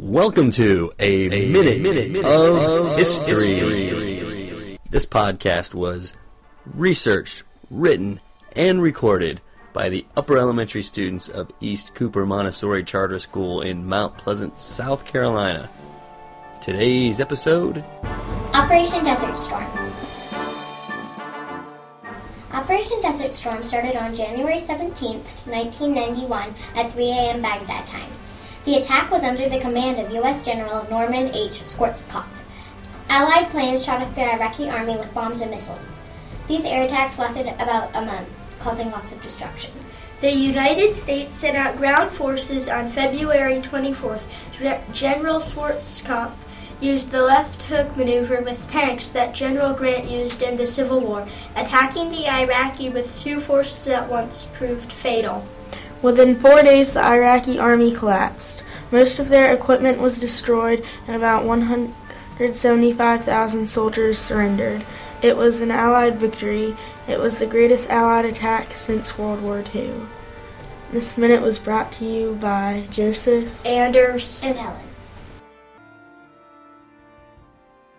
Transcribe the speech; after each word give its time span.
Welcome 0.00 0.52
to 0.52 0.92
a, 1.00 1.26
a 1.26 1.48
minute, 1.48 1.82
minute, 1.82 2.24
of, 2.24 2.96
history. 2.96 3.58
history. 3.58 4.78
This 4.88 5.04
podcast 5.04 5.74
was 5.74 6.14
researched, 6.64 7.42
written, 7.68 8.20
and 8.54 8.80
recorded 8.80 9.40
by 9.72 9.88
the 9.88 10.06
upper 10.16 10.38
elementary 10.38 10.82
students 10.82 11.28
of 11.28 11.50
East 11.58 11.96
Cooper 11.96 12.24
Montessori 12.24 12.84
Charter 12.84 13.18
School 13.18 13.60
in 13.60 13.88
Mount 13.88 14.16
Pleasant, 14.16 14.56
South 14.56 15.04
Carolina. 15.04 15.68
Today's 16.60 17.18
episode 17.18 17.84
Operation 18.54 19.02
Desert 19.02 19.36
Storm. 19.36 19.66
Operation 22.52 23.00
Desert 23.02 23.34
Storm 23.34 23.64
started 23.64 23.96
on 23.96 24.14
January 24.14 24.60
17, 24.60 25.16
1991 25.46 26.54
at 26.76 26.92
3 26.92 27.04
a.m. 27.04 27.42
Baghdad 27.42 27.84
time. 27.84 28.10
The 28.68 28.76
attack 28.76 29.10
was 29.10 29.24
under 29.24 29.48
the 29.48 29.58
command 29.58 29.98
of 29.98 30.12
U.S. 30.12 30.44
General 30.44 30.86
Norman 30.90 31.28
H. 31.34 31.62
Schwarzkopf. 31.64 32.28
Allied 33.08 33.48
planes 33.48 33.82
shot 33.82 34.02
at 34.02 34.14
the 34.14 34.30
Iraqi 34.30 34.68
army 34.68 34.94
with 34.94 35.14
bombs 35.14 35.40
and 35.40 35.50
missiles. 35.50 35.98
These 36.48 36.66
air 36.66 36.82
attacks 36.82 37.18
lasted 37.18 37.46
about 37.46 37.88
a 37.94 38.04
month, 38.04 38.28
causing 38.58 38.90
lots 38.90 39.10
of 39.10 39.22
destruction. 39.22 39.72
The 40.20 40.32
United 40.32 40.94
States 40.94 41.34
sent 41.34 41.56
out 41.56 41.78
ground 41.78 42.10
forces 42.10 42.68
on 42.68 42.90
February 42.90 43.62
24th. 43.62 44.24
General 44.92 45.40
Schwarzkopf 45.40 46.34
used 46.80 47.10
the 47.10 47.22
left 47.22 47.64
hook 47.64 47.96
maneuver 47.96 48.40
with 48.40 48.68
tanks 48.68 49.08
that 49.08 49.34
General 49.34 49.74
Grant 49.74 50.08
used 50.08 50.42
in 50.42 50.56
the 50.56 50.66
Civil 50.66 51.00
War. 51.00 51.26
Attacking 51.56 52.10
the 52.10 52.28
Iraqi 52.28 52.88
with 52.88 53.18
two 53.18 53.40
forces 53.40 53.88
at 53.88 54.08
once 54.08 54.46
proved 54.54 54.92
fatal. 54.92 55.44
Within 56.00 56.36
four 56.36 56.62
days, 56.62 56.92
the 56.92 57.04
Iraqi 57.04 57.58
army 57.58 57.92
collapsed. 57.92 58.62
Most 58.92 59.18
of 59.18 59.28
their 59.28 59.52
equipment 59.52 59.98
was 59.98 60.20
destroyed, 60.20 60.84
and 61.06 61.16
about 61.16 61.44
175,000 61.44 63.68
soldiers 63.68 64.18
surrendered. 64.18 64.86
It 65.20 65.36
was 65.36 65.60
an 65.60 65.72
Allied 65.72 66.20
victory. 66.20 66.76
It 67.08 67.18
was 67.18 67.38
the 67.38 67.46
greatest 67.46 67.90
Allied 67.90 68.24
attack 68.24 68.74
since 68.74 69.18
World 69.18 69.42
War 69.42 69.64
II. 69.74 69.94
This 70.92 71.18
minute 71.18 71.42
was 71.42 71.58
brought 71.58 71.90
to 71.92 72.04
you 72.04 72.38
by 72.40 72.84
Joseph, 72.90 73.66
Anders, 73.66 74.40
and 74.42 74.56
Helen. 74.56 74.80